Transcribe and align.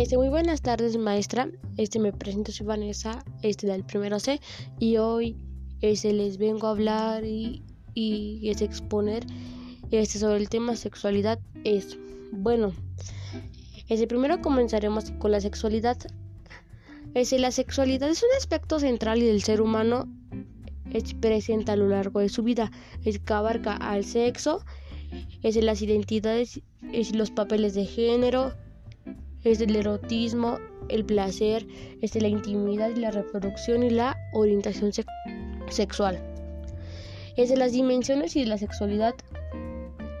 Este, 0.00 0.16
muy 0.16 0.30
buenas 0.30 0.62
tardes, 0.62 0.96
maestra. 0.96 1.50
Este, 1.76 1.98
me 1.98 2.10
presento, 2.10 2.52
soy 2.52 2.66
Vanessa, 2.66 3.22
este, 3.42 3.66
del 3.66 3.84
primero 3.84 4.18
C, 4.18 4.40
y 4.78 4.96
hoy, 4.96 5.36
este, 5.82 6.14
les 6.14 6.38
vengo 6.38 6.68
a 6.68 6.70
hablar 6.70 7.22
y, 7.26 7.62
y 7.92 8.48
es 8.48 8.62
exponer, 8.62 9.26
este, 9.90 10.18
sobre 10.18 10.38
el 10.38 10.48
tema 10.48 10.74
sexualidad. 10.74 11.38
Es, 11.64 11.98
bueno, 12.32 12.72
este, 13.88 14.06
primero 14.06 14.40
comenzaremos 14.40 15.10
con 15.18 15.32
la 15.32 15.40
sexualidad. 15.42 15.98
Este, 17.12 17.38
la 17.38 17.50
sexualidad 17.50 18.08
es 18.08 18.22
un 18.22 18.30
aspecto 18.38 18.80
central 18.80 19.20
del 19.20 19.42
ser 19.42 19.60
humano 19.60 20.08
es 20.94 21.12
presente 21.12 21.72
a 21.72 21.76
lo 21.76 21.88
largo 21.88 22.20
de 22.20 22.30
su 22.30 22.42
vida, 22.42 22.72
es 23.04 23.18
que 23.18 23.32
abarca 23.34 23.74
al 23.74 24.06
sexo, 24.06 24.64
es 25.42 25.56
las 25.56 25.82
identidades, 25.82 26.62
es 26.90 27.14
los 27.14 27.30
papeles 27.30 27.74
de 27.74 27.84
género, 27.84 28.54
es 29.44 29.60
el 29.60 29.76
erotismo, 29.76 30.58
el 30.88 31.04
placer, 31.04 31.66
es 32.00 32.14
la 32.14 32.28
intimidad 32.28 32.90
y 32.90 33.00
la 33.00 33.10
reproducción 33.10 33.82
y 33.82 33.90
la 33.90 34.16
orientación 34.32 34.92
sexual. 35.68 36.18
Es 37.36 37.48
de 37.48 37.56
las 37.56 37.72
dimensiones 37.72 38.36
y 38.36 38.40
de 38.40 38.46
la 38.46 38.58
sexualidad. 38.58 39.14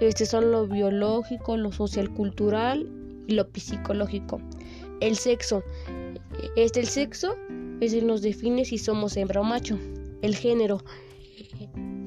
Este 0.00 0.26
son 0.26 0.50
lo 0.52 0.66
biológico, 0.66 1.56
lo 1.56 1.72
social 1.72 2.12
cultural 2.12 2.88
y 3.26 3.34
lo 3.34 3.46
psicológico. 3.54 4.40
El 5.00 5.16
sexo. 5.16 5.62
Este 6.56 6.80
el 6.80 6.86
sexo 6.86 7.36
es 7.80 7.92
el 7.94 8.06
nos 8.06 8.22
define 8.22 8.64
si 8.64 8.78
somos 8.78 9.16
hembra 9.16 9.40
o 9.40 9.44
macho. 9.44 9.78
El 10.22 10.36
género. 10.36 10.82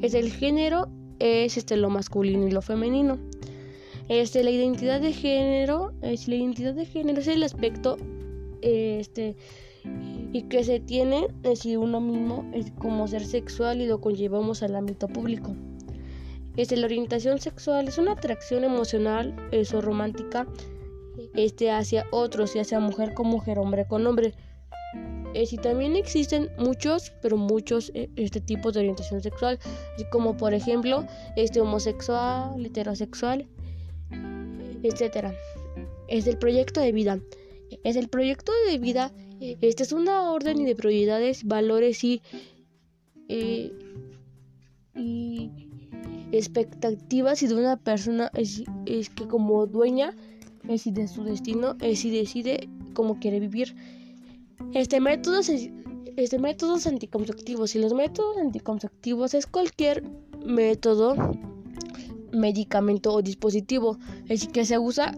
Es 0.02 0.14
el 0.14 0.32
género 0.32 0.90
es 1.20 1.58
este 1.58 1.78
lo 1.78 1.90
masculino 1.90 2.48
y 2.48 2.52
lo 2.52 2.62
femenino. 2.62 3.20
Este, 4.10 4.44
la 4.44 4.50
identidad 4.50 5.00
de 5.00 5.14
género, 5.14 5.94
es 6.02 6.28
la 6.28 6.36
identidad 6.36 6.74
de 6.74 6.86
género 6.86 7.22
es 7.22 7.28
el 7.28 7.44
aspecto 7.44 7.98
este 8.62 9.38
y 10.34 10.44
que 10.44 10.64
se 10.64 10.80
tiene 10.80 11.28
si 11.56 11.78
uno 11.78 12.02
mismo 12.02 12.50
es 12.54 12.72
como 12.72 13.08
ser 13.08 13.26
sexual 13.26 13.82
y 13.82 13.88
lo 13.88 14.02
conllevamos 14.02 14.62
al 14.64 14.76
ámbito 14.76 15.08
público. 15.08 15.56
Este, 16.58 16.76
la 16.76 16.88
orientación 16.88 17.40
sexual 17.40 17.88
es 17.88 17.98
una 17.98 18.14
atracción 18.14 18.64
emocional 18.64 19.36
eso 19.52 19.80
romántica 19.80 20.48
este 21.36 21.72
hacia 21.72 22.06
otros, 22.12 22.54
ya 22.54 22.64
sea 22.64 22.80
mujer 22.80 23.14
con 23.14 23.28
mujer, 23.28 23.60
hombre 23.60 23.86
con 23.88 24.06
hombre. 24.08 24.34
Eh, 25.36 25.46
si 25.46 25.58
también 25.58 25.96
existen 25.96 26.50
muchos, 26.58 27.12
pero 27.22 27.38
muchos 27.38 27.92
eh, 27.94 28.10
este 28.16 28.42
tipos 28.42 28.74
de 28.74 28.80
orientación 28.80 29.22
sexual, 29.22 29.60
como 30.12 30.36
por 30.36 30.56
ejemplo 30.56 31.06
este 31.36 31.62
homosexual, 31.62 32.66
heterosexual, 32.66 33.48
etcétera. 34.84 35.34
Es 36.08 36.28
el 36.28 36.38
proyecto 36.38 36.82
de 36.82 36.92
vida. 36.92 37.20
Es 37.84 37.96
el 37.96 38.10
proyecto 38.10 38.52
de 38.68 38.78
vida. 38.78 39.12
Este 39.40 39.84
es 39.84 39.92
una 39.92 40.32
orden 40.32 40.66
de 40.66 40.76
prioridades, 40.76 41.46
valores 41.46 42.04
y, 42.04 42.22
eh, 43.30 43.72
y 44.96 45.52
expectativas 46.32 47.42
y 47.42 47.48
de 47.48 47.56
una 47.56 47.78
persona 47.78 48.30
es, 48.34 48.64
es 48.86 49.10
que 49.10 49.28
como 49.28 49.66
dueña 49.66 50.16
es 50.68 50.94
de 50.94 51.08
su 51.08 51.24
destino 51.24 51.76
es 51.82 52.04
y 52.06 52.12
decide 52.12 52.70
cómo 52.94 53.20
quiere 53.20 53.40
vivir. 53.40 53.76
Este 54.74 55.00
método 55.00 55.42
este 56.18 56.38
métodos 56.38 56.86
anticonceptivos 56.86 57.76
y 57.76 57.80
los 57.80 57.94
métodos 57.94 58.38
anticonceptivos 58.38 59.34
es 59.34 59.48
cualquier 59.48 60.04
método 60.46 61.16
medicamento 62.32 63.14
o 63.14 63.22
dispositivo 63.22 63.98
es 64.28 64.48
que 64.48 64.66
se 64.66 64.78
usa 64.78 65.14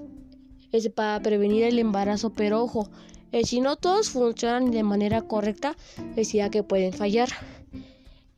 es 0.71 0.87
para 0.89 1.21
prevenir 1.21 1.63
el 1.63 1.79
embarazo, 1.79 2.31
pero 2.31 2.63
ojo, 2.63 2.89
si 3.43 3.61
no 3.61 3.75
todos 3.75 4.09
funcionan 4.09 4.71
de 4.71 4.83
manera 4.83 5.21
correcta, 5.21 5.75
ya 6.15 6.49
que 6.49 6.63
pueden 6.63 6.93
fallar. 6.93 7.29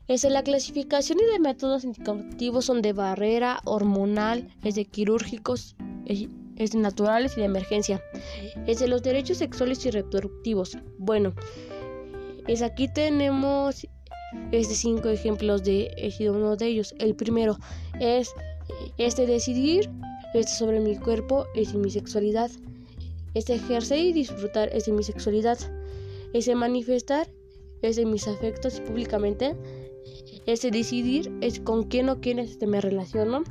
Es 0.07 0.23
la 0.23 0.44
clasificación 0.44 1.19
y 1.19 1.31
de 1.31 1.39
métodos 1.39 1.85
anticonceptivos 1.85 2.66
son 2.66 2.81
de 2.81 2.94
barrera 2.94 3.61
hormonal, 3.66 4.50
es 4.63 4.75
de 4.75 4.85
quirúrgicos, 4.85 5.75
es 6.05 6.72
de 6.72 6.78
naturales 6.79 7.34
y 7.38 7.41
de 7.41 7.45
emergencia. 7.45 8.01
Es 8.67 8.79
de 8.79 8.88
los 8.88 9.01
derechos 9.01 9.38
sexuales 9.38 9.85
y 9.85 9.91
reproductivos. 9.91 10.78
Bueno, 10.97 11.34
es 12.47 12.61
aquí 12.61 12.88
tenemos 12.88 13.88
este 14.51 14.75
cinco 14.75 15.09
ejemplos 15.09 15.63
de 15.63 15.91
uno 16.19 16.55
de 16.55 16.67
ellos. 16.67 16.94
El 17.00 17.16
primero 17.16 17.57
es 18.00 18.34
este 18.97 19.25
decidir 19.25 19.90
este 20.34 20.51
sobre 20.53 20.79
mi 20.79 20.97
cuerpo 20.97 21.46
es 21.53 21.74
mi 21.75 21.91
sexualidad. 21.91 22.50
Este 23.35 23.56
ejercer 23.56 24.00
y 24.00 24.13
disfrutar 24.13 24.69
es 24.74 24.85
de 24.85 24.91
mi 24.91 25.03
sexualidad. 25.03 25.59
Ese 26.34 26.56
manifestar 26.56 27.28
es 27.81 27.96
de 27.96 28.06
mis 28.06 28.28
afectos 28.28 28.79
públicamente. 28.79 29.56
Ese 30.46 30.72
decidir 30.72 31.31
es 31.41 31.59
con 31.59 31.84
quién 31.84 32.09
o 32.09 32.19
quiénes 32.19 32.52
este, 32.52 32.68
me 32.68 32.81
relaciono. 32.81 33.44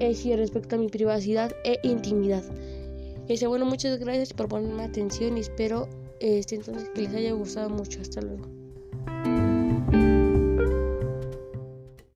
Es 0.00 0.24
y 0.24 0.34
respecto 0.34 0.76
a 0.76 0.78
mi 0.78 0.88
privacidad 0.88 1.54
e 1.64 1.78
intimidad. 1.82 2.44
Ese 3.28 3.46
bueno, 3.46 3.66
muchas 3.66 3.98
gracias 3.98 4.32
por 4.32 4.48
ponerme 4.48 4.84
atención 4.84 5.36
y 5.36 5.40
espero 5.40 5.88
este, 6.20 6.56
entonces 6.56 6.88
que 6.94 7.02
les 7.02 7.14
haya 7.14 7.32
gustado 7.32 7.68
mucho. 7.68 8.00
Hasta 8.00 8.22
luego. 8.22 9.47